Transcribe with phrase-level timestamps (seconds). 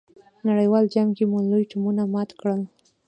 [0.47, 2.61] نړیوال جام کې مو لوی ټیمونه مات کړل.